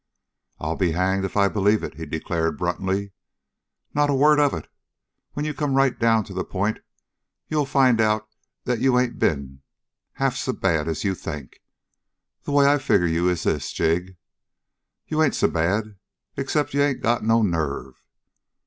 [0.59, 3.11] "I'll be hanged if I believe it," he declared bluntly.
[3.93, 4.67] "Not a word of it!
[5.33, 6.79] When you come right down to the point
[7.49, 8.27] you'll find out
[8.63, 9.61] that you ain't been
[10.13, 11.59] half so bad as you think.
[12.45, 14.17] The way I figure you is this, Jig.
[15.07, 15.97] You ain't so bad,
[16.35, 18.01] except that you ain't got no nerve.